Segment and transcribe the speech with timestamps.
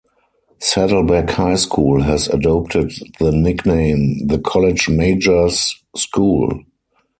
[0.59, 6.63] Saddleback High School has adopted the nickname "The College Majors School".